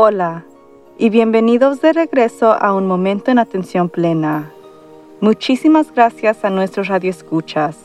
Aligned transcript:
Hola 0.00 0.44
y 0.96 1.10
bienvenidos 1.10 1.80
de 1.80 1.92
regreso 1.92 2.52
a 2.52 2.72
un 2.72 2.86
momento 2.86 3.32
en 3.32 3.40
atención 3.40 3.88
plena. 3.88 4.52
Muchísimas 5.20 5.92
gracias 5.92 6.44
a 6.44 6.50
nuestros 6.50 6.86
radioescuchas. 6.86 7.76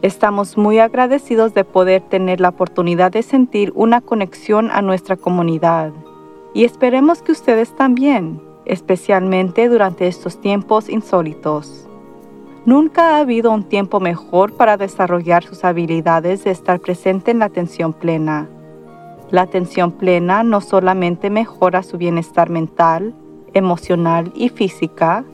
Estamos 0.00 0.56
muy 0.56 0.78
agradecidos 0.78 1.52
de 1.52 1.64
poder 1.64 2.02
tener 2.02 2.40
la 2.40 2.50
oportunidad 2.50 3.10
de 3.10 3.24
sentir 3.24 3.72
una 3.74 4.00
conexión 4.00 4.70
a 4.70 4.80
nuestra 4.80 5.16
comunidad 5.16 5.90
y 6.54 6.62
esperemos 6.62 7.20
que 7.20 7.32
ustedes 7.32 7.74
también, 7.74 8.40
especialmente 8.64 9.68
durante 9.68 10.06
estos 10.06 10.40
tiempos 10.40 10.88
insólitos. 10.88 11.88
Nunca 12.64 13.16
ha 13.16 13.18
habido 13.18 13.50
un 13.50 13.64
tiempo 13.64 13.98
mejor 13.98 14.52
para 14.52 14.76
desarrollar 14.76 15.42
sus 15.42 15.64
habilidades 15.64 16.44
de 16.44 16.52
estar 16.52 16.78
presente 16.78 17.32
en 17.32 17.40
la 17.40 17.46
atención 17.46 17.92
plena 17.92 18.48
la 19.30 19.42
atención 19.42 19.92
plena 19.92 20.42
no 20.42 20.60
solamente 20.60 21.30
mejora 21.30 21.82
su 21.82 21.98
bienestar 21.98 22.50
mental, 22.50 23.14
emocional 23.54 24.32
y 24.34 24.48
física, 24.48 25.24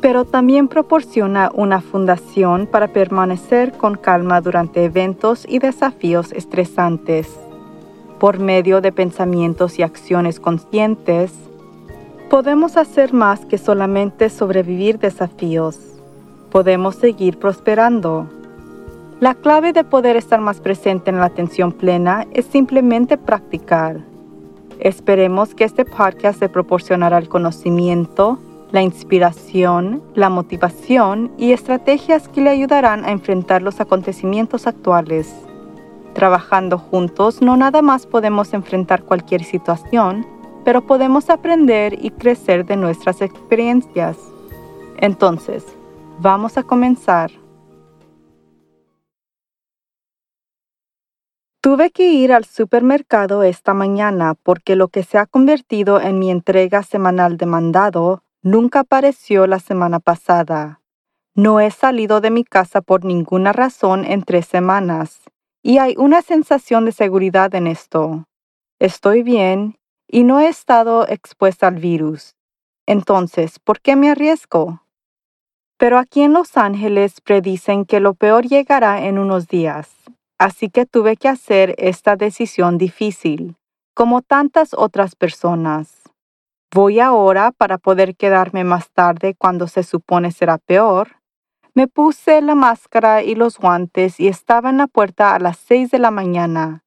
pero 0.00 0.24
también 0.24 0.68
proporciona 0.68 1.50
una 1.54 1.80
fundación 1.80 2.66
para 2.66 2.88
permanecer 2.88 3.72
con 3.72 3.96
calma 3.96 4.40
durante 4.40 4.84
eventos 4.84 5.44
y 5.48 5.58
desafíos 5.58 6.32
estresantes. 6.32 7.28
Por 8.20 8.38
medio 8.38 8.80
de 8.80 8.92
pensamientos 8.92 9.78
y 9.78 9.82
acciones 9.82 10.40
conscientes, 10.40 11.32
podemos 12.30 12.76
hacer 12.76 13.12
más 13.12 13.44
que 13.44 13.58
solamente 13.58 14.28
sobrevivir 14.28 14.98
desafíos. 14.98 15.78
Podemos 16.50 16.96
seguir 16.96 17.38
prosperando. 17.38 18.28
La 19.20 19.34
clave 19.34 19.72
de 19.72 19.82
poder 19.82 20.14
estar 20.14 20.40
más 20.40 20.60
presente 20.60 21.10
en 21.10 21.18
la 21.18 21.24
atención 21.24 21.72
plena 21.72 22.24
es 22.34 22.46
simplemente 22.46 23.18
practicar. 23.18 23.98
Esperemos 24.78 25.56
que 25.56 25.64
este 25.64 25.84
podcast 25.84 26.38
te 26.38 26.48
proporcionará 26.48 27.18
el 27.18 27.28
conocimiento, 27.28 28.38
la 28.70 28.80
inspiración, 28.80 30.04
la 30.14 30.30
motivación 30.30 31.32
y 31.36 31.50
estrategias 31.50 32.28
que 32.28 32.42
le 32.42 32.50
ayudarán 32.50 33.04
a 33.04 33.10
enfrentar 33.10 33.60
los 33.60 33.80
acontecimientos 33.80 34.68
actuales. 34.68 35.34
Trabajando 36.14 36.78
juntos 36.78 37.42
no 37.42 37.56
nada 37.56 37.82
más 37.82 38.06
podemos 38.06 38.54
enfrentar 38.54 39.02
cualquier 39.02 39.42
situación, 39.42 40.24
pero 40.64 40.86
podemos 40.86 41.28
aprender 41.28 41.98
y 42.00 42.10
crecer 42.10 42.64
de 42.66 42.76
nuestras 42.76 43.20
experiencias. 43.20 44.16
Entonces, 44.98 45.64
vamos 46.20 46.56
a 46.56 46.62
comenzar. 46.62 47.32
Tuve 51.68 51.90
que 51.90 52.10
ir 52.14 52.32
al 52.32 52.46
supermercado 52.46 53.42
esta 53.42 53.74
mañana 53.74 54.32
porque 54.42 54.74
lo 54.74 54.88
que 54.88 55.02
se 55.02 55.18
ha 55.18 55.26
convertido 55.26 56.00
en 56.00 56.18
mi 56.18 56.30
entrega 56.30 56.82
semanal 56.82 57.36
de 57.36 57.44
mandado 57.44 58.22
nunca 58.40 58.80
apareció 58.80 59.46
la 59.46 59.58
semana 59.58 60.00
pasada. 60.00 60.80
No 61.34 61.60
he 61.60 61.70
salido 61.70 62.22
de 62.22 62.30
mi 62.30 62.42
casa 62.42 62.80
por 62.80 63.04
ninguna 63.04 63.52
razón 63.52 64.06
en 64.06 64.22
tres 64.22 64.46
semanas, 64.46 65.24
y 65.62 65.76
hay 65.76 65.94
una 65.98 66.22
sensación 66.22 66.86
de 66.86 66.92
seguridad 66.92 67.54
en 67.54 67.66
esto. 67.66 68.24
Estoy 68.78 69.22
bien 69.22 69.76
y 70.06 70.24
no 70.24 70.40
he 70.40 70.48
estado 70.48 71.06
expuesta 71.06 71.66
al 71.66 71.74
virus. 71.74 72.34
Entonces, 72.86 73.58
¿por 73.58 73.82
qué 73.82 73.94
me 73.94 74.08
arriesgo? 74.08 74.84
Pero 75.76 75.98
aquí 75.98 76.22
en 76.22 76.32
Los 76.32 76.56
Ángeles 76.56 77.20
predicen 77.20 77.84
que 77.84 78.00
lo 78.00 78.14
peor 78.14 78.46
llegará 78.46 79.04
en 79.04 79.18
unos 79.18 79.48
días 79.48 79.90
Así 80.38 80.70
que 80.70 80.86
tuve 80.86 81.16
que 81.16 81.28
hacer 81.28 81.74
esta 81.78 82.14
decisión 82.14 82.78
difícil, 82.78 83.56
como 83.92 84.22
tantas 84.22 84.72
otras 84.72 85.16
personas. 85.16 86.04
¿Voy 86.72 87.00
ahora 87.00 87.50
para 87.50 87.78
poder 87.78 88.14
quedarme 88.14 88.62
más 88.62 88.90
tarde 88.90 89.34
cuando 89.34 89.66
se 89.66 89.82
supone 89.82 90.30
será 90.30 90.58
peor? 90.58 91.16
Me 91.74 91.88
puse 91.88 92.40
la 92.40 92.54
máscara 92.54 93.22
y 93.22 93.34
los 93.34 93.58
guantes 93.58 94.20
y 94.20 94.28
estaba 94.28 94.70
en 94.70 94.78
la 94.78 94.86
puerta 94.86 95.34
a 95.34 95.40
las 95.40 95.56
seis 95.58 95.90
de 95.90 95.98
la 95.98 96.10
mañana, 96.10 96.84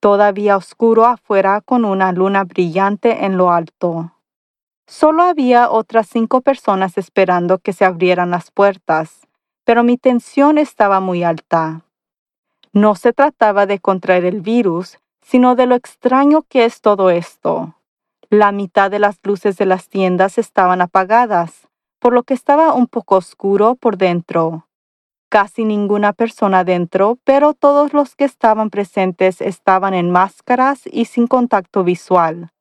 todavía 0.00 0.56
oscuro 0.56 1.06
afuera 1.06 1.60
con 1.60 1.84
una 1.84 2.12
luna 2.12 2.44
brillante 2.44 3.24
en 3.24 3.36
lo 3.36 3.50
alto. 3.50 4.12
Solo 4.86 5.22
había 5.22 5.70
otras 5.70 6.08
cinco 6.08 6.40
personas 6.40 6.98
esperando 6.98 7.58
que 7.58 7.72
se 7.72 7.84
abrieran 7.84 8.30
las 8.30 8.50
puertas, 8.50 9.26
pero 9.64 9.82
mi 9.82 9.96
tensión 9.96 10.58
estaba 10.58 11.00
muy 11.00 11.24
alta. 11.24 11.84
No 12.74 12.94
se 12.94 13.12
trataba 13.12 13.66
de 13.66 13.80
contraer 13.80 14.24
el 14.24 14.40
virus, 14.40 14.98
sino 15.20 15.56
de 15.56 15.66
lo 15.66 15.74
extraño 15.74 16.40
que 16.48 16.64
es 16.64 16.80
todo 16.80 17.10
esto. 17.10 17.76
La 18.30 18.50
mitad 18.50 18.90
de 18.90 18.98
las 18.98 19.18
luces 19.24 19.58
de 19.58 19.66
las 19.66 19.90
tiendas 19.90 20.38
estaban 20.38 20.80
apagadas, 20.80 21.68
por 21.98 22.14
lo 22.14 22.22
que 22.22 22.32
estaba 22.32 22.72
un 22.72 22.86
poco 22.86 23.16
oscuro 23.16 23.74
por 23.74 23.98
dentro. 23.98 24.68
Casi 25.28 25.66
ninguna 25.66 26.14
persona 26.14 26.64
dentro, 26.64 27.18
pero 27.24 27.52
todos 27.52 27.92
los 27.92 28.14
que 28.14 28.24
estaban 28.24 28.70
presentes 28.70 29.42
estaban 29.42 29.92
en 29.92 30.10
máscaras 30.10 30.80
y 30.90 31.04
sin 31.04 31.26
contacto 31.26 31.84
visual. 31.84 32.52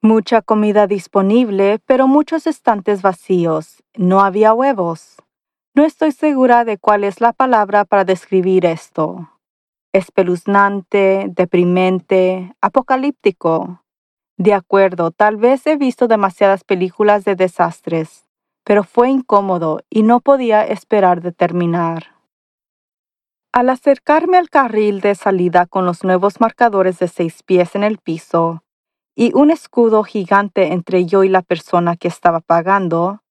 Mucha 0.00 0.40
comida 0.40 0.86
disponible, 0.86 1.80
pero 1.84 2.08
muchos 2.08 2.46
estantes 2.46 3.02
vacíos. 3.02 3.82
No 3.94 4.22
había 4.22 4.54
huevos. 4.54 5.16
No 5.74 5.84
estoy 5.84 6.12
segura 6.12 6.64
de 6.64 6.78
cuál 6.78 7.04
es 7.04 7.20
la 7.20 7.34
palabra 7.34 7.84
para 7.84 8.06
describir 8.06 8.64
esto 8.64 9.28
espeluznante, 9.92 11.26
deprimente, 11.28 12.54
apocalíptico. 12.60 13.82
De 14.36 14.54
acuerdo, 14.54 15.10
tal 15.10 15.36
vez 15.36 15.66
he 15.66 15.76
visto 15.76 16.08
demasiadas 16.08 16.64
películas 16.64 17.24
de 17.24 17.34
desastres, 17.34 18.24
pero 18.64 18.84
fue 18.84 19.10
incómodo 19.10 19.80
y 19.90 20.02
no 20.02 20.20
podía 20.20 20.64
esperar 20.64 21.20
de 21.20 21.32
terminar. 21.32 22.14
Al 23.52 23.68
acercarme 23.68 24.38
al 24.38 24.48
carril 24.48 25.00
de 25.00 25.14
salida 25.16 25.66
con 25.66 25.84
los 25.84 26.04
nuevos 26.04 26.40
marcadores 26.40 26.98
de 27.00 27.08
seis 27.08 27.42
pies 27.42 27.74
en 27.74 27.82
el 27.82 27.98
piso 27.98 28.62
y 29.16 29.32
un 29.34 29.50
escudo 29.50 30.04
gigante 30.04 30.72
entre 30.72 31.04
yo 31.04 31.24
y 31.24 31.28
la 31.28 31.42
persona 31.42 31.96
que 31.96 32.06
estaba 32.06 32.40
pagando, 32.40 33.22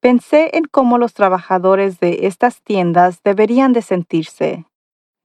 pensé 0.00 0.50
en 0.56 0.64
cómo 0.64 0.98
los 0.98 1.14
trabajadores 1.14 2.00
de 2.00 2.26
estas 2.26 2.60
tiendas 2.60 3.22
deberían 3.22 3.72
de 3.72 3.82
sentirse 3.82 4.66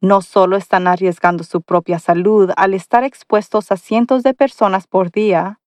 no 0.04 0.22
solo 0.22 0.58
están 0.58 0.86
arriesgando 0.88 1.46
su 1.46 1.62
propia 1.62 1.98
salud 1.98 2.52
al 2.58 2.74
estar 2.74 3.06
expuestos 3.06 3.72
a 3.72 3.78
cientos 3.78 4.22
de 4.22 4.34
personas 4.34 4.86
por 4.86 5.12
día, 5.12 5.62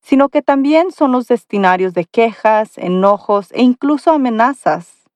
sino 0.00 0.28
que 0.28 0.42
también 0.42 0.92
son 0.92 1.10
los 1.10 1.26
destinarios 1.26 1.92
de 1.92 2.04
quejas, 2.04 2.78
enojos 2.78 3.50
e 3.50 3.62
incluso 3.62 4.12
amenazas, 4.12 5.10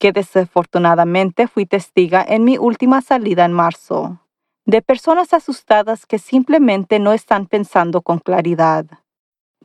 que 0.00 0.10
desafortunadamente 0.10 1.46
fui 1.48 1.66
testiga 1.66 2.24
en 2.26 2.44
mi 2.44 2.56
última 2.56 3.02
salida 3.02 3.44
en 3.44 3.52
marzo, 3.52 4.18
de 4.64 4.80
personas 4.80 5.34
asustadas 5.34 6.06
que 6.06 6.18
simplemente 6.18 6.98
no 7.00 7.12
están 7.12 7.44
pensando 7.46 8.00
con 8.00 8.20
claridad. 8.20 8.86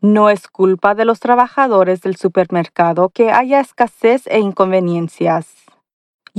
No 0.02 0.30
es 0.30 0.50
culpa 0.50 0.96
de 0.96 1.06
los 1.06 1.22
trabajadores 1.22 2.02
del 2.02 2.18
supermercado 2.18 3.08
que 3.08 3.32
haya 3.32 3.62
escasez 3.62 4.28
e 4.28 4.40
inconveniencias 4.40 5.69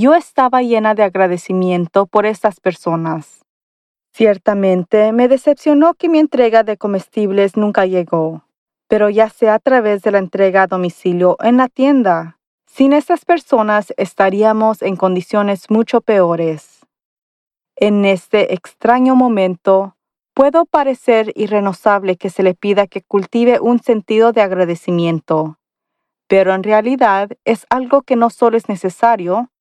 yo 0.01 0.15
estaba 0.15 0.63
llena 0.63 0.95
de 0.95 1.03
agradecimiento 1.03 2.07
por 2.07 2.25
estas 2.25 2.59
personas. 2.59 3.45
Ciertamente 4.11 5.11
me 5.11 5.27
decepcionó 5.27 5.93
que 5.93 6.09
mi 6.09 6.17
entrega 6.17 6.63
de 6.63 6.75
comestibles 6.75 7.55
nunca 7.55 7.85
llegó, 7.85 8.43
pero 8.87 9.11
ya 9.11 9.29
sea 9.29 9.53
a 9.53 9.59
través 9.59 10.01
de 10.01 10.09
la 10.09 10.17
entrega 10.17 10.63
a 10.63 10.67
domicilio 10.67 11.37
en 11.41 11.57
la 11.57 11.67
tienda. 11.67 12.39
Sin 12.65 12.93
estas 12.93 13.25
personas 13.25 13.93
estaríamos 13.95 14.81
en 14.81 14.95
condiciones 14.95 15.69
mucho 15.69 16.01
peores. 16.01 16.79
En 17.75 18.03
este 18.03 18.55
extraño 18.55 19.15
momento, 19.15 19.95
puedo 20.33 20.65
parecer 20.65 21.31
irrenosable 21.35 22.17
que 22.17 22.31
se 22.31 22.41
le 22.41 22.55
pida 22.55 22.87
que 22.87 23.03
cultive 23.03 23.59
un 23.59 23.79
sentido 23.79 24.31
de 24.31 24.41
agradecimiento, 24.41 25.59
pero 26.27 26.55
en 26.55 26.63
realidad 26.63 27.29
es 27.45 27.67
algo 27.69 28.01
que 28.01 28.15
no 28.15 28.31
solo 28.31 28.57
es 28.57 28.67
necesario, 28.67 29.51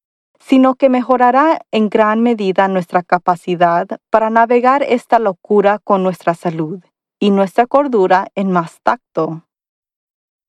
sino 0.41 0.75
que 0.75 0.89
mejorará 0.89 1.61
en 1.71 1.89
gran 1.89 2.23
medida 2.23 2.67
nuestra 2.67 3.03
capacidad 3.03 3.87
para 4.11 4.31
navegar 4.31 4.83
esta 4.83 5.19
locura 5.19 5.79
con 5.79 6.03
nuestra 6.03 6.35
salud 6.35 6.81
y 7.21 7.31
nuestra 7.31 7.67
cordura 7.67 8.29
en 8.35 8.51
más 8.51 8.81
tacto. 8.83 9.45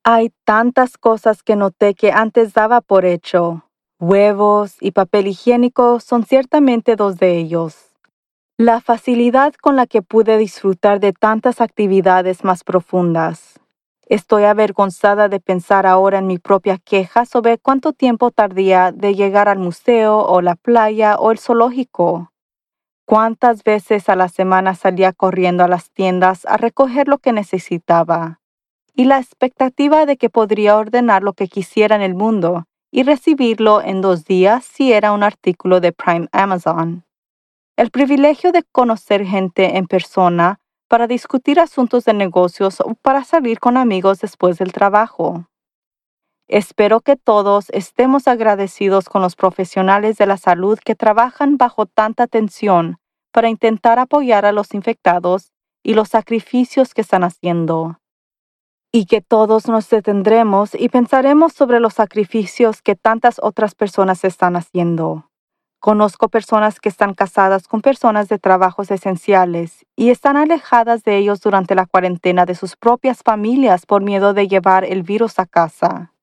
Hay 0.03 0.31
tantas 0.45 0.97
cosas 0.97 1.43
que 1.43 1.55
noté 1.55 1.93
que 1.93 2.11
antes 2.11 2.53
daba 2.53 2.81
por 2.81 3.05
hecho. 3.05 3.65
Huevos 3.99 4.77
y 4.79 4.91
papel 4.91 5.27
higiénico 5.27 5.99
son 5.99 6.25
ciertamente 6.25 6.95
dos 6.95 7.17
de 7.17 7.37
ellos. 7.37 7.91
La 8.57 8.81
facilidad 8.81 9.53
con 9.53 9.75
la 9.75 9.85
que 9.85 10.01
pude 10.01 10.37
disfrutar 10.37 10.99
de 10.99 11.13
tantas 11.13 11.61
actividades 11.61 12.43
más 12.43 12.63
profundas, 12.63 13.60
Estoy 14.11 14.43
avergonzada 14.43 15.29
de 15.29 15.39
pensar 15.39 15.85
ahora 15.85 16.17
en 16.17 16.27
mi 16.27 16.37
propia 16.37 16.77
queja 16.77 17.25
sobre 17.25 17.57
cuánto 17.57 17.93
tiempo 17.93 18.29
tardía 18.29 18.91
de 18.91 19.15
llegar 19.15 19.47
al 19.47 19.57
museo 19.57 20.19
o 20.19 20.41
la 20.41 20.55
playa 20.55 21.15
o 21.15 21.31
el 21.31 21.39
zoológico. 21.39 22.29
cuántas 23.05 23.63
veces 23.63 24.09
a 24.09 24.17
la 24.17 24.27
semana 24.27 24.75
salía 24.75 25.13
corriendo 25.13 25.63
a 25.63 25.69
las 25.69 25.91
tiendas 25.91 26.45
a 26.45 26.57
recoger 26.57 27.07
lo 27.07 27.19
que 27.19 27.31
necesitaba, 27.31 28.41
y 28.93 29.05
la 29.05 29.17
expectativa 29.17 30.05
de 30.05 30.17
que 30.17 30.29
podría 30.29 30.75
ordenar 30.75 31.23
lo 31.23 31.31
que 31.31 31.47
quisiera 31.47 31.95
en 31.95 32.01
el 32.01 32.13
mundo 32.13 32.65
y 32.91 33.03
recibirlo 33.03 33.81
en 33.81 34.01
dos 34.01 34.25
días 34.25 34.65
si 34.65 34.91
era 34.91 35.13
un 35.13 35.23
artículo 35.23 35.79
de 35.79 35.93
Prime 35.93 36.27
Amazon. 36.33 37.05
El 37.77 37.91
privilegio 37.91 38.51
de 38.51 38.63
conocer 38.73 39.25
gente 39.25 39.77
en 39.77 39.87
persona 39.87 40.59
para 40.91 41.07
discutir 41.07 41.57
asuntos 41.57 42.03
de 42.03 42.13
negocios 42.13 42.81
o 42.81 42.95
para 42.95 43.23
salir 43.23 43.61
con 43.61 43.77
amigos 43.77 44.19
después 44.19 44.57
del 44.57 44.73
trabajo. 44.73 45.45
Espero 46.49 46.99
que 46.99 47.15
todos 47.15 47.69
estemos 47.69 48.27
agradecidos 48.27 49.07
con 49.07 49.21
los 49.21 49.37
profesionales 49.37 50.17
de 50.17 50.25
la 50.25 50.35
salud 50.35 50.77
que 50.83 50.95
trabajan 50.95 51.55
bajo 51.55 51.85
tanta 51.85 52.27
tensión 52.27 52.97
para 53.31 53.47
intentar 53.47 53.99
apoyar 53.99 54.45
a 54.45 54.51
los 54.51 54.73
infectados 54.73 55.53
y 55.81 55.93
los 55.93 56.09
sacrificios 56.09 56.93
que 56.93 56.99
están 56.99 57.23
haciendo. 57.23 58.01
Y 58.91 59.05
que 59.05 59.21
todos 59.21 59.69
nos 59.69 59.89
detendremos 59.89 60.75
y 60.75 60.89
pensaremos 60.89 61.53
sobre 61.53 61.79
los 61.79 61.93
sacrificios 61.93 62.81
que 62.81 62.97
tantas 62.97 63.39
otras 63.41 63.75
personas 63.75 64.25
están 64.25 64.57
haciendo. 64.57 65.30
Conozco 65.81 66.29
personas 66.29 66.79
que 66.79 66.89
están 66.89 67.15
casadas 67.15 67.67
con 67.67 67.81
personas 67.81 68.29
de 68.29 68.37
trabajos 68.37 68.91
esenciales 68.91 69.83
y 69.95 70.11
están 70.11 70.37
alejadas 70.37 71.03
de 71.03 71.17
ellos 71.17 71.41
durante 71.41 71.73
la 71.73 71.87
cuarentena 71.87 72.45
de 72.45 72.53
sus 72.53 72.75
propias 72.75 73.23
familias 73.23 73.87
por 73.87 74.03
miedo 74.03 74.35
de 74.35 74.47
llevar 74.47 74.85
el 74.85 75.01
virus 75.01 75.39
a 75.39 75.47
casa 75.47 76.13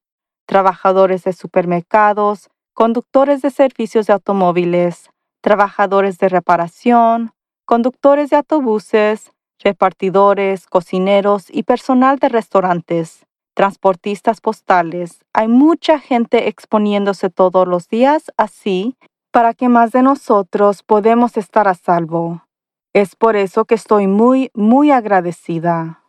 trabajadores 0.48 1.24
de 1.24 1.34
supermercados, 1.34 2.48
conductores 2.72 3.42
de 3.42 3.50
servicios 3.50 4.06
de 4.06 4.14
automóviles, 4.14 5.10
trabajadores 5.42 6.18
de 6.18 6.30
reparación, 6.30 7.32
conductores 7.66 8.30
de 8.30 8.36
autobuses, 8.36 9.32
repartidores, 9.58 10.66
cocineros 10.66 11.48
y 11.50 11.64
personal 11.64 12.18
de 12.18 12.30
restaurantes, 12.30 13.26
transportistas 13.54 14.40
postales. 14.40 15.20
Hay 15.34 15.48
mucha 15.48 15.98
gente 15.98 16.48
exponiéndose 16.48 17.28
todos 17.28 17.68
los 17.68 17.88
días 17.88 18.32
así 18.38 18.96
para 19.30 19.54
que 19.54 19.68
más 19.68 19.92
de 19.92 20.02
nosotros 20.02 20.82
podemos 20.82 21.36
estar 21.36 21.68
a 21.68 21.74
salvo. 21.74 22.44
Es 22.92 23.16
por 23.16 23.36
eso 23.36 23.64
que 23.64 23.74
estoy 23.74 24.06
muy, 24.06 24.50
muy 24.54 24.90
agradecida. 24.90 26.02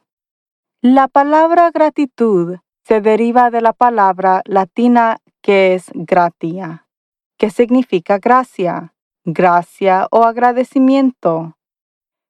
La 0.82 1.08
palabra 1.08 1.72
gratitud 1.72 2.58
se 2.86 3.02
deriva 3.02 3.52
de 3.52 3.62
la 3.62 3.74
palabra 3.74 4.42
latina 4.46 5.20
que 5.42 5.76
es 5.76 5.92
gratia, 5.94 6.88
que 7.38 7.50
significa 7.50 8.18
gracia, 8.18 8.94
gracia 9.26 10.08
o 10.12 10.24
agradecimiento. 10.24 11.58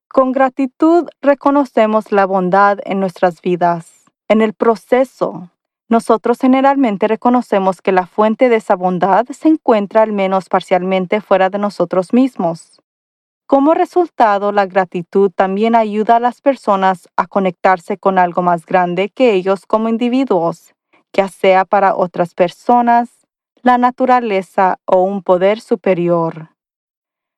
Con 0.10 0.32
gratitud 0.32 1.08
reconocemos 1.22 2.12
la 2.12 2.26
bondad 2.26 2.80
en 2.84 3.00
nuestras 3.00 3.42
vidas. 3.42 4.06
En 4.28 4.42
el 4.42 4.54
proceso, 4.54 5.52
nosotros 5.90 6.38
generalmente 6.40 7.08
reconocemos 7.08 7.82
que 7.82 7.92
la 7.92 8.06
fuente 8.06 8.48
de 8.48 8.58
esa 8.58 8.76
bondad 8.76 9.26
se 9.28 9.48
encuentra 9.48 10.04
al 10.04 10.14
menos 10.14 10.48
parcialmente 10.48 11.20
fuera 11.20 11.50
de 11.50 11.58
nosotros 11.58 12.14
mismos. 12.14 12.80
Como 13.48 13.74
resultado, 13.74 14.52
la 14.52 14.68
gratitud 14.68 15.32
también 15.36 15.76
ayuda 15.76 16.18
a 16.18 16.20
las 16.20 16.42
personas 16.42 17.10
a 17.18 17.26
conectarse 17.26 17.98
con 17.98 18.20
algo 18.20 18.44
más 18.44 18.68
grande 18.68 19.10
que 19.10 19.34
ellos 19.34 19.66
como 19.66 19.90
individuos, 19.90 20.76
ya 21.12 21.28
sea 21.28 21.66
para 21.66 21.96
otras 21.96 22.36
personas, 22.36 23.10
la 23.64 23.80
naturaleza 23.80 24.78
o 24.86 25.02
un 25.02 25.24
poder 25.24 25.60
superior. 25.60 26.50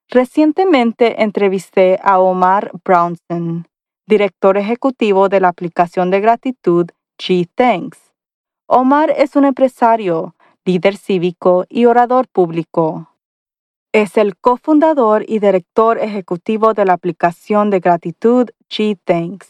Recientemente 0.09 1.23
entrevisté 1.23 1.97
a 2.03 2.19
Omar 2.19 2.71
Brownson, 2.83 3.65
director 4.05 4.57
ejecutivo 4.57 5.29
de 5.29 5.39
la 5.39 5.47
aplicación 5.47 6.11
de 6.11 6.19
gratitud 6.19 6.87
G 7.17 7.47
Thanks. 7.55 8.10
Omar 8.73 9.09
es 9.09 9.35
un 9.35 9.43
empresario, 9.43 10.33
líder 10.63 10.95
cívico 10.95 11.65
y 11.67 11.87
orador 11.87 12.29
público. 12.29 13.09
Es 13.91 14.15
el 14.15 14.37
cofundador 14.37 15.25
y 15.27 15.39
director 15.39 15.97
ejecutivo 15.97 16.73
de 16.73 16.85
la 16.85 16.93
aplicación 16.93 17.69
de 17.69 17.81
gratitud 17.81 18.47
G-Thanks. 18.69 19.49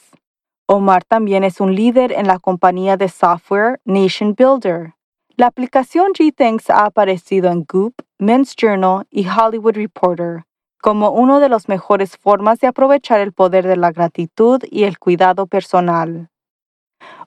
Omar 0.65 1.03
también 1.03 1.43
es 1.43 1.61
un 1.61 1.75
líder 1.75 2.13
en 2.13 2.25
la 2.25 2.39
compañía 2.39 2.97
de 2.97 3.09
software 3.09 3.79
Nation 3.85 4.33
Builder. 4.33 4.95
La 5.37 5.45
aplicación 5.45 6.13
G-Thanks 6.13 6.71
ha 6.71 6.85
aparecido 6.85 7.51
en 7.51 7.63
Goop, 7.71 7.93
Men's 8.17 8.55
Journal 8.55 9.05
y 9.11 9.27
Hollywood 9.27 9.75
Reporter 9.75 10.45
como 10.81 11.11
una 11.11 11.39
de 11.39 11.47
las 11.47 11.69
mejores 11.69 12.17
formas 12.17 12.59
de 12.59 12.65
aprovechar 12.65 13.19
el 13.19 13.33
poder 13.33 13.67
de 13.67 13.77
la 13.77 13.91
gratitud 13.91 14.63
y 14.63 14.85
el 14.85 14.97
cuidado 14.97 15.45
personal. 15.45 16.30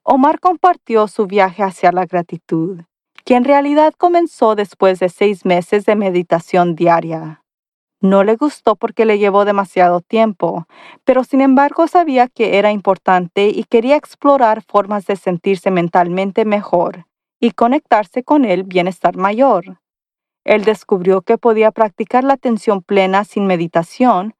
Omar 0.03 0.41
compartió 0.41 1.09
su 1.09 1.26
viaje 1.26 1.62
hacia 1.62 1.93
la 1.93 2.06
gratitud 2.06 2.81
que 3.25 3.35
en 3.35 3.44
realidad 3.44 3.94
comenzó 3.97 4.55
después 4.55 4.99
de 5.00 5.09
seis 5.09 5.44
meses 5.44 5.87
de 5.87 5.97
meditación 5.97 6.75
diaria. 6.75 7.43
No 8.00 8.23
le 8.23 8.37
gustó 8.37 8.76
porque 8.76 9.06
le 9.06 9.19
llevó 9.19 9.47
demasiado 9.47 10.03
tiempo, 10.03 10.67
pero 11.05 11.25
sin 11.25 11.41
embargo 11.41 11.87
sabía 11.88 12.29
que 12.29 12.59
era 12.59 12.71
importante 12.71 13.49
y 13.49 13.65
quería 13.65 13.97
explorar 13.97 14.62
formas 14.62 15.06
de 15.06 15.17
sentirse 15.17 15.71
mentalmente 15.71 16.44
mejor 16.44 17.06
y 17.41 17.53
conectarse 17.53 18.23
con 18.23 18.44
el 18.44 18.65
bienestar 18.65 19.17
mayor. 19.17 19.81
Él 20.44 20.65
descubrió 20.65 21.23
que 21.23 21.38
podía 21.38 21.71
practicar 21.71 22.25
la 22.25 22.35
atención 22.35 22.82
plena 22.82 23.25
sin 23.25 23.47
meditación, 23.47 24.35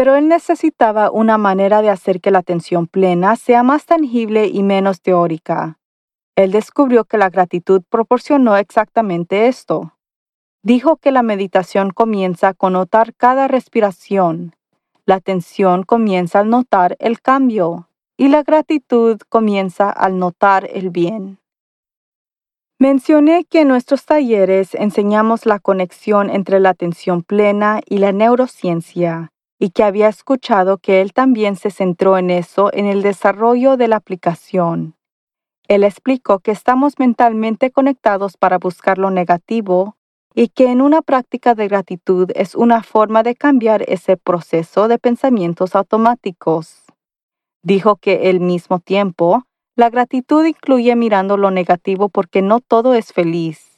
pero 0.00 0.14
él 0.14 0.28
necesitaba 0.28 1.10
una 1.10 1.36
manera 1.36 1.82
de 1.82 1.90
hacer 1.90 2.22
que 2.22 2.30
la 2.30 2.38
atención 2.38 2.86
plena 2.86 3.36
sea 3.36 3.62
más 3.62 3.84
tangible 3.84 4.46
y 4.46 4.62
menos 4.62 5.02
teórica. 5.02 5.78
Él 6.36 6.52
descubrió 6.52 7.04
que 7.04 7.18
la 7.18 7.28
gratitud 7.28 7.82
proporcionó 7.86 8.56
exactamente 8.56 9.46
esto. 9.46 9.92
Dijo 10.62 10.96
que 10.96 11.12
la 11.12 11.22
meditación 11.22 11.90
comienza 11.90 12.54
con 12.54 12.72
notar 12.72 13.12
cada 13.14 13.46
respiración, 13.46 14.56
la 15.04 15.16
atención 15.16 15.82
comienza 15.82 16.38
al 16.40 16.48
notar 16.48 16.96
el 16.98 17.20
cambio 17.20 17.90
y 18.16 18.28
la 18.28 18.42
gratitud 18.42 19.18
comienza 19.28 19.90
al 19.90 20.16
notar 20.16 20.66
el 20.72 20.88
bien. 20.88 21.40
Mencioné 22.78 23.44
que 23.44 23.60
en 23.60 23.68
nuestros 23.68 24.06
talleres 24.06 24.74
enseñamos 24.74 25.44
la 25.44 25.58
conexión 25.58 26.30
entre 26.30 26.58
la 26.58 26.70
atención 26.70 27.22
plena 27.22 27.82
y 27.84 27.98
la 27.98 28.12
neurociencia 28.12 29.30
y 29.62 29.70
que 29.70 29.84
había 29.84 30.08
escuchado 30.08 30.78
que 30.78 31.02
él 31.02 31.12
también 31.12 31.54
se 31.54 31.70
centró 31.70 32.16
en 32.16 32.30
eso 32.30 32.70
en 32.72 32.86
el 32.86 33.02
desarrollo 33.02 33.76
de 33.76 33.88
la 33.88 33.96
aplicación. 33.96 34.96
Él 35.68 35.84
explicó 35.84 36.40
que 36.40 36.50
estamos 36.50 36.98
mentalmente 36.98 37.70
conectados 37.70 38.38
para 38.38 38.58
buscar 38.58 38.96
lo 38.96 39.10
negativo 39.10 39.96
y 40.34 40.48
que 40.48 40.70
en 40.70 40.80
una 40.80 41.02
práctica 41.02 41.54
de 41.54 41.68
gratitud 41.68 42.30
es 42.34 42.54
una 42.54 42.82
forma 42.82 43.22
de 43.22 43.36
cambiar 43.36 43.84
ese 43.86 44.16
proceso 44.16 44.88
de 44.88 44.98
pensamientos 44.98 45.76
automáticos. 45.76 46.84
Dijo 47.62 47.96
que 47.96 48.30
al 48.30 48.40
mismo 48.40 48.80
tiempo, 48.80 49.44
la 49.76 49.90
gratitud 49.90 50.44
incluye 50.46 50.96
mirando 50.96 51.36
lo 51.36 51.50
negativo 51.50 52.08
porque 52.08 52.40
no 52.40 52.60
todo 52.60 52.94
es 52.94 53.12
feliz. 53.12 53.76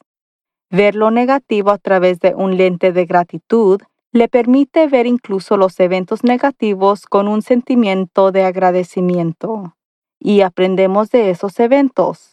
Ver 0.70 0.94
lo 0.94 1.10
negativo 1.10 1.70
a 1.70 1.78
través 1.78 2.20
de 2.20 2.34
un 2.36 2.56
lente 2.56 2.92
de 2.92 3.04
gratitud 3.04 3.82
le 4.12 4.28
permite 4.28 4.86
ver 4.88 5.06
incluso 5.06 5.56
los 5.56 5.80
eventos 5.80 6.22
negativos 6.22 7.06
con 7.06 7.28
un 7.28 7.40
sentimiento 7.40 8.30
de 8.30 8.44
agradecimiento 8.44 9.76
y 10.20 10.42
aprendemos 10.42 11.10
de 11.10 11.30
esos 11.30 11.58
eventos. 11.58 12.30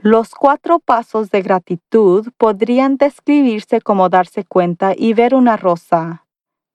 Los 0.00 0.34
cuatro 0.34 0.80
pasos 0.80 1.30
de 1.30 1.42
gratitud 1.42 2.28
podrían 2.36 2.96
describirse 2.96 3.80
como 3.80 4.08
darse 4.08 4.44
cuenta 4.44 4.92
y 4.96 5.12
ver 5.14 5.34
una 5.34 5.56
rosa, 5.56 6.26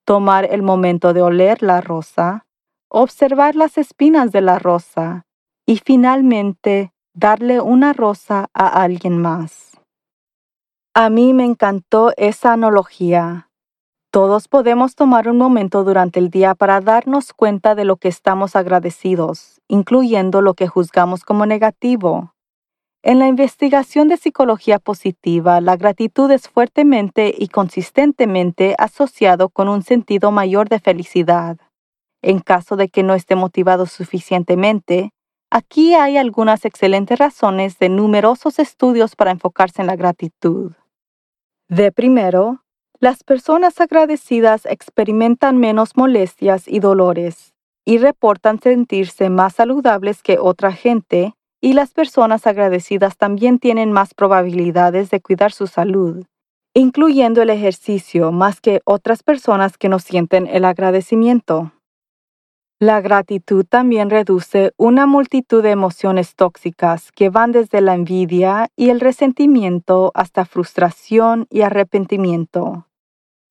tomar 0.05 0.45
el 0.51 0.61
momento 0.61 1.13
de 1.13 1.21
oler 1.21 1.61
la 1.61 1.81
rosa, 1.81 2.45
observar 2.89 3.55
las 3.55 3.77
espinas 3.77 4.31
de 4.31 4.41
la 4.41 4.59
rosa 4.59 5.25
y 5.65 5.77
finalmente 5.77 6.93
darle 7.13 7.61
una 7.61 7.93
rosa 7.93 8.49
a 8.53 8.81
alguien 8.83 9.17
más. 9.17 9.79
A 10.93 11.09
mí 11.09 11.33
me 11.33 11.45
encantó 11.45 12.11
esa 12.17 12.53
analogía. 12.53 13.49
Todos 14.13 14.47
podemos 14.47 14.93
tomar 14.93 15.27
un 15.27 15.39
momento 15.39 15.83
durante 15.83 16.19
el 16.19 16.29
día 16.29 16.53
para 16.53 16.79
darnos 16.81 17.33
cuenta 17.33 17.73
de 17.73 17.83
lo 17.83 17.95
que 17.95 18.09
estamos 18.09 18.55
agradecidos, 18.55 19.59
incluyendo 19.67 20.43
lo 20.43 20.53
que 20.53 20.67
juzgamos 20.67 21.23
como 21.23 21.47
negativo. 21.47 22.35
En 23.01 23.17
la 23.17 23.27
investigación 23.27 24.09
de 24.09 24.17
psicología 24.17 24.77
positiva, 24.77 25.61
la 25.61 25.77
gratitud 25.77 26.29
es 26.29 26.47
fuertemente 26.47 27.33
y 27.35 27.47
consistentemente 27.47 28.75
asociado 28.77 29.49
con 29.49 29.67
un 29.67 29.81
sentido 29.81 30.29
mayor 30.29 30.69
de 30.69 30.79
felicidad. 30.79 31.57
En 32.21 32.37
caso 32.37 32.75
de 32.75 32.89
que 32.89 33.01
no 33.01 33.15
esté 33.15 33.35
motivado 33.35 33.87
suficientemente, 33.87 35.09
aquí 35.49 35.95
hay 35.95 36.17
algunas 36.17 36.65
excelentes 36.65 37.17
razones 37.17 37.79
de 37.79 37.89
numerosos 37.89 38.59
estudios 38.59 39.15
para 39.15 39.31
enfocarse 39.31 39.81
en 39.81 39.87
la 39.87 39.95
gratitud. 39.95 40.73
De 41.67 41.91
primero, 41.91 42.62
Las 43.03 43.21
personas 43.21 43.81
agradecidas 43.81 44.65
experimentan 44.65 45.57
menos 45.57 45.97
molestias 45.97 46.69
y 46.69 46.79
dolores 46.79 47.53
y 47.83 47.97
reportan 47.97 48.61
sentirse 48.61 49.29
más 49.29 49.55
saludables 49.55 50.23
que 50.23 50.39
otra 50.39 50.71
gente 50.71 51.33
y 51.59 51.73
las 51.73 51.91
personas 51.91 52.47
agradecidas 52.47 53.17
también 53.17 53.59
tienen 53.59 53.91
más 53.91 54.13
probabilidades 54.13 55.09
de 55.09 55.19
cuidar 55.19 55.51
su 55.51 55.67
salud, 55.67 56.23
incluyendo 56.73 57.41
el 57.41 57.49
ejercicio 57.49 58.31
más 58.31 58.61
que 58.61 58.79
otras 58.85 59.21
personas 59.21 59.77
que 59.77 59.89
no 59.89 59.99
sienten 59.99 60.47
el 60.47 60.63
agradecimiento. 60.63 61.73
La 62.79 63.01
gratitud 63.01 63.65
también 63.65 64.11
reduce 64.11 64.71
una 64.77 65.07
multitud 65.07 65.61
de 65.61 65.71
emociones 65.71 66.35
tóxicas 66.35 67.11
que 67.11 67.29
van 67.29 67.51
desde 67.51 67.81
la 67.81 67.95
envidia 67.95 68.69
y 68.77 68.91
el 68.91 69.01
resentimiento 69.01 70.13
hasta 70.15 70.45
frustración 70.45 71.47
y 71.49 71.63
arrepentimiento. 71.63 72.85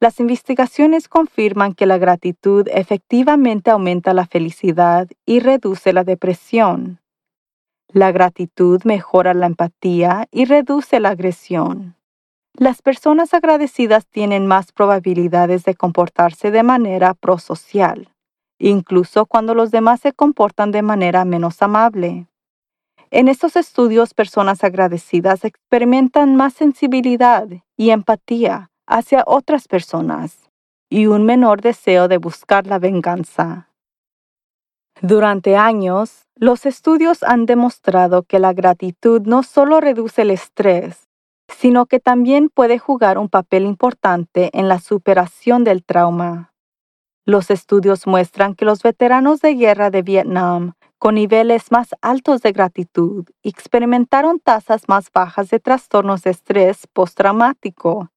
Las 0.02 0.18
investigaciones 0.18 1.06
confirman 1.06 1.74
que 1.74 1.86
la 1.86 1.96
gratitud 1.96 2.66
efectivamente 2.72 3.70
aumenta 3.70 4.12
la 4.14 4.26
felicidad 4.26 5.06
y 5.24 5.38
reduce 5.38 5.92
la 5.92 6.02
depresión. 6.02 6.98
La 7.86 8.10
gratitud 8.10 8.82
mejora 8.82 9.32
la 9.32 9.46
empatía 9.46 10.26
y 10.32 10.46
reduce 10.46 10.98
la 10.98 11.10
agresión. 11.10 11.94
Las 12.52 12.82
personas 12.82 13.32
agradecidas 13.32 14.08
tienen 14.08 14.44
más 14.48 14.72
probabilidades 14.72 15.62
de 15.62 15.76
comportarse 15.76 16.50
de 16.50 16.64
manera 16.64 17.14
prosocial 17.14 18.08
incluso 18.58 19.26
cuando 19.26 19.54
los 19.54 19.70
demás 19.70 20.00
se 20.00 20.12
comportan 20.12 20.72
de 20.72 20.82
manera 20.82 21.24
menos 21.24 21.62
amable. 21.62 22.26
En 23.12 23.28
estos 23.28 23.54
estudios, 23.54 24.14
personas 24.14 24.64
agradecidas 24.64 25.44
experimentan 25.44 26.34
más 26.34 26.54
sensibilidad 26.54 27.46
y 27.76 27.90
empatía 27.90 28.71
hacia 28.92 29.24
otras 29.26 29.68
personas 29.68 30.50
y 30.90 31.06
un 31.06 31.24
menor 31.24 31.62
deseo 31.62 32.08
de 32.08 32.18
buscar 32.18 32.66
la 32.66 32.78
venganza. 32.78 33.70
Durante 35.00 35.56
años, 35.56 36.28
los 36.36 36.66
estudios 36.66 37.22
han 37.22 37.46
demostrado 37.46 38.22
que 38.22 38.38
la 38.38 38.52
gratitud 38.52 39.22
no 39.22 39.42
solo 39.42 39.80
reduce 39.80 40.22
el 40.22 40.30
estrés, 40.30 41.08
sino 41.48 41.86
que 41.86 41.98
también 41.98 42.50
puede 42.50 42.78
jugar 42.78 43.18
un 43.18 43.28
papel 43.28 43.64
importante 43.64 44.50
en 44.52 44.68
la 44.68 44.78
superación 44.78 45.64
del 45.64 45.82
trauma. 45.82 46.52
Los 47.24 47.50
estudios 47.50 48.06
muestran 48.06 48.54
que 48.54 48.64
los 48.64 48.82
veteranos 48.82 49.40
de 49.40 49.54
guerra 49.54 49.90
de 49.90 50.02
Vietnam, 50.02 50.74
con 50.98 51.14
niveles 51.14 51.72
más 51.72 51.94
altos 52.00 52.42
de 52.42 52.52
gratitud, 52.52 53.24
experimentaron 53.42 54.38
tasas 54.38 54.88
más 54.88 55.10
bajas 55.12 55.48
de 55.50 55.58
trastornos 55.58 56.22
de 56.22 56.30
estrés 56.30 56.86
postraumático, 56.92 58.11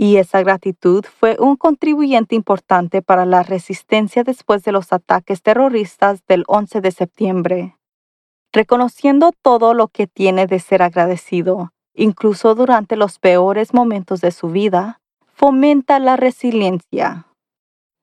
y 0.00 0.18
esa 0.18 0.40
gratitud 0.44 1.04
fue 1.04 1.36
un 1.40 1.56
contribuyente 1.56 2.36
importante 2.36 3.02
para 3.02 3.26
la 3.26 3.42
resistencia 3.42 4.22
después 4.22 4.62
de 4.62 4.70
los 4.70 4.92
ataques 4.92 5.42
terroristas 5.42 6.24
del 6.28 6.44
11 6.46 6.80
de 6.80 6.92
septiembre. 6.92 7.76
Reconociendo 8.52 9.32
todo 9.42 9.74
lo 9.74 9.88
que 9.88 10.06
tiene 10.06 10.46
de 10.46 10.60
ser 10.60 10.82
agradecido, 10.82 11.72
incluso 11.94 12.54
durante 12.54 12.94
los 12.94 13.18
peores 13.18 13.74
momentos 13.74 14.20
de 14.20 14.30
su 14.30 14.50
vida, 14.50 15.00
fomenta 15.34 15.98
la 15.98 16.14
resiliencia. 16.14 17.26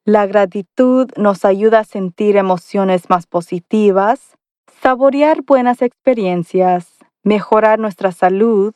La 0.04 0.26
gratitud 0.26 1.10
nos 1.16 1.46
ayuda 1.46 1.80
a 1.80 1.86
sentir 1.86 2.36
emociones 2.36 3.10
más 3.10 3.26
positivas, 3.26 4.36
saborear 4.82 5.44
buenas 5.44 5.82
experiencias, 5.82 6.90
mejorar 7.24 7.80
nuestra 7.80 8.12
salud, 8.12 8.74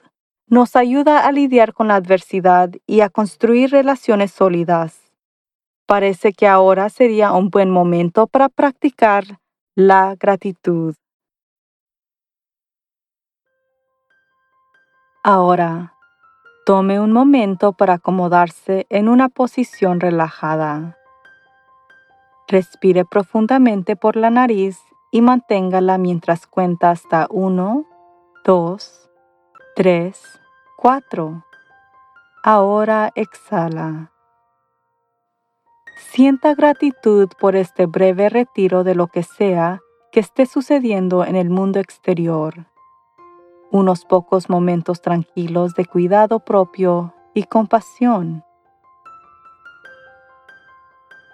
nos 0.50 0.76
ayuda 0.76 1.28
a 1.28 1.32
lidiar 1.32 1.74
con 1.74 1.90
la 1.90 1.96
adversidad 1.96 2.72
y 2.88 3.02
a 3.02 3.10
construir 3.10 3.70
relaciones 3.70 4.32
sólidas. 4.32 5.12
Parece 5.86 6.34
que 6.34 6.48
ahora 6.48 6.90
sería 6.90 7.34
un 7.34 7.50
buen 7.50 7.70
momento 7.70 8.28
para 8.28 8.50
practicar 8.50 9.24
la 9.76 10.16
gratitud. 10.20 10.96
Ahora, 15.24 15.94
tome 16.66 17.00
un 17.00 17.12
momento 17.12 17.74
para 17.74 17.96
acomodarse 17.96 18.88
en 18.90 19.10
una 19.10 19.30
posición 19.30 20.00
relajada. 20.00 20.98
Respire 22.48 23.06
profundamente 23.06 23.96
por 23.96 24.16
la 24.16 24.32
nariz 24.32 24.80
y 25.12 25.22
manténgala 25.22 25.98
mientras 25.98 26.48
cuenta 26.48 26.92
hasta 26.92 27.28
1, 27.30 27.86
2, 28.46 29.10
3, 29.76 30.39
4. 30.82 31.44
Ahora 32.42 33.12
exhala. 33.16 34.14
Sienta 35.98 36.56
gratitud 36.56 37.28
por 37.38 37.58
este 37.58 37.86
breve 37.86 38.30
retiro 38.30 38.86
de 38.86 38.96
lo 38.96 39.08
que 39.08 39.24
sea 39.24 39.82
que 40.14 40.22
esté 40.22 40.46
sucediendo 40.46 41.26
en 41.26 41.36
el 41.36 41.50
mundo 41.50 41.80
exterior. 41.80 42.68
Unos 43.72 44.06
pocos 44.06 44.50
momentos 44.50 45.02
tranquilos 45.02 45.74
de 45.74 45.84
cuidado 45.84 46.40
propio 46.40 47.14
y 47.34 47.44
compasión. 47.44 48.46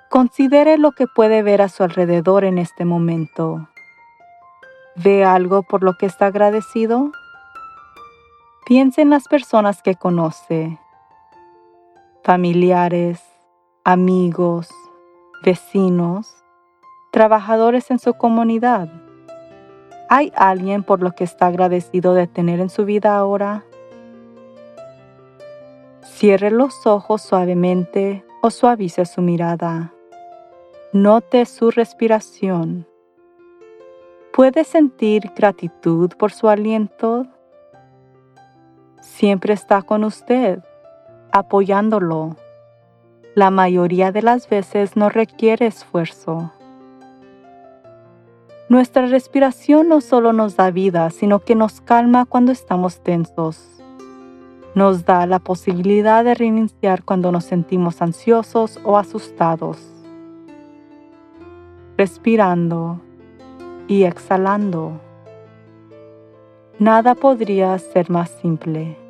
Considere 0.09 0.79
lo 0.79 0.91
que 0.93 1.05
puede 1.05 1.43
ver 1.43 1.61
a 1.61 1.69
su 1.69 1.83
alrededor 1.83 2.45
en 2.45 2.57
este 2.57 2.83
momento. 2.83 3.69
¿Ve 4.95 5.23
algo 5.23 5.61
por 5.61 5.83
lo 5.83 5.93
que 5.99 6.07
está 6.07 6.25
agradecido? 6.25 7.11
Piense 8.65 9.03
en 9.03 9.11
las 9.11 9.27
personas 9.27 9.83
que 9.83 9.93
conoce, 9.93 10.79
familiares, 12.23 13.21
amigos, 13.83 14.71
vecinos, 15.43 16.33
trabajadores 17.11 17.91
en 17.91 17.99
su 17.99 18.15
comunidad. 18.15 18.89
¿Hay 20.09 20.33
alguien 20.35 20.81
por 20.81 21.03
lo 21.03 21.11
que 21.11 21.25
está 21.25 21.45
agradecido 21.45 22.15
de 22.15 22.25
tener 22.25 22.59
en 22.59 22.71
su 22.71 22.85
vida 22.85 23.15
ahora? 23.15 23.63
Cierre 26.01 26.49
los 26.49 26.87
ojos 26.87 27.21
suavemente 27.21 28.25
o 28.41 28.49
suavice 28.49 29.05
su 29.05 29.21
mirada. 29.21 29.93
Note 30.91 31.45
su 31.45 31.69
respiración. 31.69 32.87
¿Puede 34.33 34.63
sentir 34.63 35.33
gratitud 35.35 36.13
por 36.17 36.31
su 36.31 36.49
aliento? 36.49 37.27
Siempre 39.25 39.55
está 39.55 39.81
con 39.81 40.03
usted, 40.03 40.59
apoyándolo. 41.31 42.35
La 43.33 43.49
mayoría 43.49 44.11
de 44.11 44.21
las 44.21 44.47
veces 44.47 44.95
no 44.95 45.09
requiere 45.09 45.65
esfuerzo. 45.65 46.51
Nuestra 48.69 49.07
respiración 49.07 49.89
no 49.89 50.01
solo 50.01 50.31
nos 50.31 50.57
da 50.57 50.69
vida, 50.69 51.09
sino 51.09 51.39
que 51.39 51.55
nos 51.55 51.81
calma 51.81 52.25
cuando 52.25 52.51
estamos 52.51 52.99
tensos. 53.01 53.81
Nos 54.75 55.05
da 55.05 55.25
la 55.25 55.39
posibilidad 55.39 56.23
de 56.23 56.35
reiniciar 56.35 57.03
cuando 57.03 57.31
nos 57.31 57.45
sentimos 57.45 58.03
ansiosos 58.03 58.79
o 58.83 58.95
asustados 58.95 59.79
respirando 61.97 63.01
y 63.87 64.03
exhalando. 64.03 64.91
Nada 66.77 67.15
podría 67.15 67.75
ser 67.79 68.11
más 68.11 68.29
simple. 68.29 69.03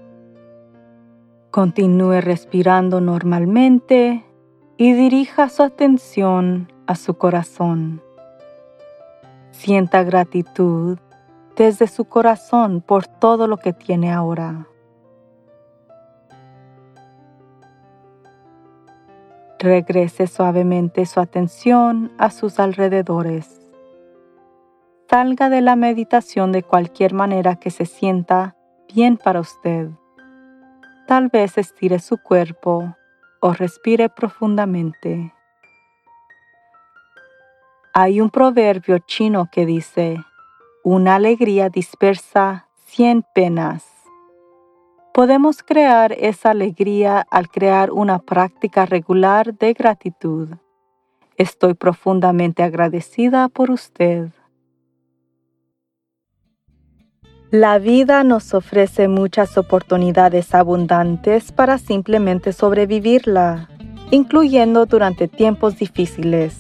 Continúe 1.55 2.19
respirando 2.19 2.99
normalmente 2.99 4.25
y 4.75 4.91
dirija 4.91 5.47
su 5.47 5.63
atención 5.63 6.69
a 6.85 6.95
su 6.95 7.13
corazón. 7.13 8.01
Sienta 9.51 10.03
gratitud 10.03 10.97
desde 11.55 11.87
su 11.87 12.03
corazón 12.09 12.81
por 12.81 13.07
todo 13.07 13.47
lo 13.47 13.55
que 13.55 13.71
tiene 13.71 14.11
ahora. 14.11 14.67
Regrese 19.57 20.27
suavemente 20.27 21.05
su 21.05 21.21
atención 21.21 22.11
a 22.17 22.31
sus 22.31 22.59
alrededores. 22.59 23.61
Salga 25.09 25.47
de 25.49 25.61
la 25.61 25.77
meditación 25.77 26.51
de 26.51 26.63
cualquier 26.63 27.13
manera 27.13 27.55
que 27.55 27.71
se 27.71 27.85
sienta 27.85 28.57
bien 28.93 29.15
para 29.15 29.39
usted. 29.39 29.87
Tal 31.07 31.29
vez 31.29 31.59
estire 31.59 31.99
su 31.99 32.17
cuerpo 32.17 32.95
o 33.39 33.53
respire 33.53 34.09
profundamente. 34.09 35.31
Hay 37.93 38.19
un 38.19 38.31
proverbio 38.31 38.97
chino 38.97 39.47
que 39.51 39.67
dice, 39.67 40.17
una 40.83 41.15
alegría 41.15 41.69
dispersa 41.69 42.67
cien 42.85 43.23
penas. 43.35 43.85
Podemos 45.13 45.61
crear 45.61 46.11
esa 46.11 46.49
alegría 46.49 47.25
al 47.29 47.49
crear 47.49 47.91
una 47.91 48.17
práctica 48.17 48.87
regular 48.87 49.53
de 49.53 49.73
gratitud. 49.73 50.49
Estoy 51.37 51.75
profundamente 51.75 52.63
agradecida 52.63 53.47
por 53.49 53.69
usted. 53.69 54.29
La 57.57 57.79
vida 57.79 58.25
nos 58.25 58.53
ofrece 58.53 59.07
muchas 59.07 59.57
oportunidades 59.57 60.53
abundantes 60.53 61.53
para 61.53 61.77
simplemente 61.77 62.51
sobrevivirla, 62.51 63.69
incluyendo 64.11 64.85
durante 64.85 65.29
tiempos 65.29 65.77
difíciles. 65.77 66.57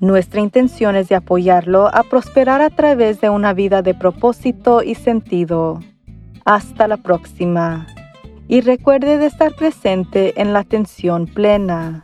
Nuestra 0.00 0.40
intención 0.40 0.96
es 0.96 1.08
de 1.08 1.14
apoyarlo 1.14 1.86
a 1.86 2.02
prosperar 2.02 2.62
a 2.62 2.70
través 2.70 3.20
de 3.20 3.30
una 3.30 3.52
vida 3.52 3.82
de 3.82 3.94
propósito 3.94 4.82
y 4.82 4.96
sentido. 4.96 5.78
Hasta 6.44 6.88
la 6.88 6.96
próxima. 6.96 7.86
Y 8.48 8.60
recuerde 8.60 9.18
de 9.18 9.26
estar 9.26 9.54
presente 9.54 10.32
en 10.40 10.52
la 10.52 10.58
atención 10.58 11.28
plena. 11.28 12.02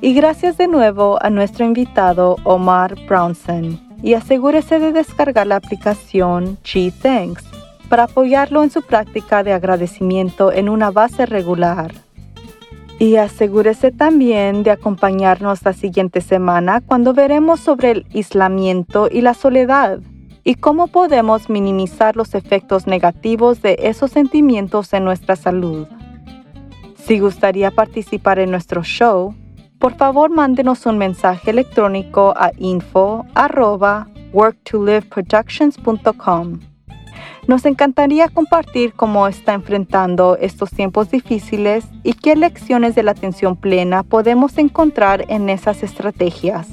Y 0.00 0.14
gracias 0.14 0.58
de 0.58 0.66
nuevo 0.66 1.16
a 1.22 1.30
nuestro 1.30 1.64
invitado 1.64 2.38
Omar 2.42 2.96
Brownson. 3.06 3.89
Y 4.02 4.14
asegúrese 4.14 4.78
de 4.78 4.92
descargar 4.92 5.46
la 5.46 5.56
aplicación 5.56 6.58
Chi 6.62 6.90
Thanks 6.90 7.44
para 7.88 8.04
apoyarlo 8.04 8.62
en 8.62 8.70
su 8.70 8.82
práctica 8.82 9.42
de 9.42 9.52
agradecimiento 9.52 10.52
en 10.52 10.68
una 10.68 10.90
base 10.90 11.26
regular. 11.26 11.92
Y 12.98 13.16
asegúrese 13.16 13.90
también 13.92 14.62
de 14.62 14.70
acompañarnos 14.70 15.64
la 15.64 15.72
siguiente 15.72 16.20
semana 16.20 16.80
cuando 16.80 17.14
veremos 17.14 17.60
sobre 17.60 17.90
el 17.90 18.06
aislamiento 18.14 19.08
y 19.10 19.22
la 19.22 19.34
soledad 19.34 20.00
y 20.44 20.54
cómo 20.54 20.86
podemos 20.86 21.50
minimizar 21.50 22.16
los 22.16 22.34
efectos 22.34 22.86
negativos 22.86 23.62
de 23.62 23.76
esos 23.80 24.10
sentimientos 24.10 24.92
en 24.92 25.04
nuestra 25.04 25.36
salud. 25.36 25.86
Si 26.96 27.18
gustaría 27.18 27.70
participar 27.70 28.38
en 28.38 28.50
nuestro 28.50 28.82
show, 28.82 29.34
por 29.80 29.94
favor 29.94 30.30
mándenos 30.30 30.84
un 30.84 30.98
mensaje 30.98 31.50
electrónico 31.50 32.34
a 32.36 32.52
info. 32.58 33.24
Nos 37.48 37.64
encantaría 37.64 38.28
compartir 38.28 38.92
cómo 38.92 39.26
está 39.26 39.54
enfrentando 39.54 40.36
estos 40.36 40.70
tiempos 40.70 41.10
difíciles 41.10 41.86
y 42.04 42.12
qué 42.12 42.36
lecciones 42.36 42.94
de 42.94 43.02
la 43.02 43.12
atención 43.12 43.56
plena 43.56 44.02
podemos 44.02 44.58
encontrar 44.58 45.24
en 45.28 45.48
esas 45.48 45.82
estrategias. 45.82 46.68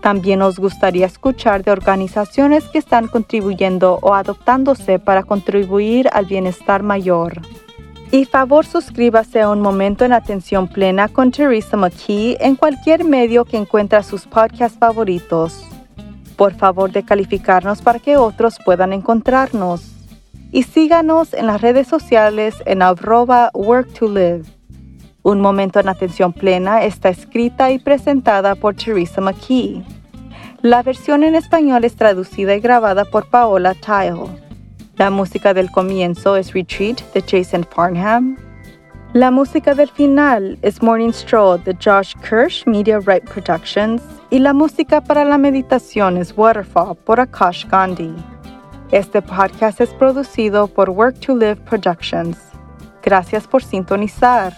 También 0.00 0.38
nos 0.38 0.58
gustaría 0.58 1.04
escuchar 1.04 1.64
de 1.64 1.70
organizaciones 1.70 2.64
que 2.64 2.78
están 2.78 3.08
contribuyendo 3.08 3.98
o 4.00 4.14
adoptándose 4.14 4.98
para 4.98 5.22
contribuir 5.22 6.08
al 6.12 6.24
bienestar 6.24 6.82
mayor. 6.82 7.42
Y 8.12 8.24
favor 8.24 8.64
suscríbase 8.64 9.40
a 9.40 9.50
Un 9.50 9.60
Momento 9.60 10.04
en 10.04 10.12
Atención 10.12 10.68
Plena 10.68 11.08
con 11.08 11.32
Teresa 11.32 11.76
McKee 11.76 12.36
en 12.40 12.54
cualquier 12.54 13.04
medio 13.04 13.44
que 13.44 13.56
encuentre 13.56 14.00
sus 14.04 14.26
podcasts 14.26 14.78
favoritos. 14.78 15.64
Por 16.36 16.54
favor 16.54 16.92
de 16.92 17.02
calificarnos 17.02 17.82
para 17.82 17.98
que 17.98 18.16
otros 18.16 18.58
puedan 18.64 18.92
encontrarnos. 18.92 19.92
Y 20.52 20.62
síganos 20.62 21.34
en 21.34 21.48
las 21.48 21.60
redes 21.60 21.88
sociales 21.88 22.54
en 22.64 22.80
arroba 22.80 23.50
work 23.54 23.92
to 23.92 24.08
live. 24.08 24.44
Un 25.24 25.40
momento 25.40 25.80
en 25.80 25.88
atención 25.88 26.32
plena 26.32 26.84
está 26.84 27.08
escrita 27.08 27.72
y 27.72 27.80
presentada 27.80 28.54
por 28.54 28.76
Teresa 28.76 29.20
McKee. 29.20 29.82
La 30.62 30.84
versión 30.84 31.24
en 31.24 31.34
español 31.34 31.82
es 31.82 31.96
traducida 31.96 32.54
y 32.54 32.60
grabada 32.60 33.04
por 33.04 33.28
Paola 33.28 33.74
Tile. 33.74 34.45
La 34.98 35.10
música 35.10 35.52
del 35.52 35.70
comienzo 35.70 36.36
es 36.36 36.54
Retreat 36.54 37.02
de 37.12 37.20
Jason 37.20 37.66
Farnham. 37.70 38.38
La 39.12 39.30
música 39.30 39.74
del 39.74 39.90
final 39.90 40.58
es 40.62 40.82
Morning 40.82 41.12
Stroll 41.12 41.62
de 41.64 41.76
Josh 41.84 42.14
Kirsch 42.26 42.66
Media 42.66 42.98
Right 43.00 43.22
Productions 43.24 44.00
y 44.30 44.38
la 44.38 44.54
música 44.54 45.02
para 45.02 45.26
la 45.26 45.36
meditación 45.36 46.16
es 46.16 46.32
Waterfall 46.34 46.96
por 47.04 47.20
Akash 47.20 47.66
Gandhi. 47.66 48.14
Este 48.90 49.20
podcast 49.20 49.82
es 49.82 49.90
producido 49.90 50.66
por 50.66 50.88
Work 50.88 51.20
to 51.20 51.36
Live 51.36 51.56
Productions. 51.56 52.38
Gracias 53.02 53.46
por 53.46 53.62
sintonizar. 53.62 54.54